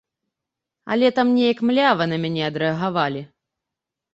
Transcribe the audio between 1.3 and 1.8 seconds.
неяк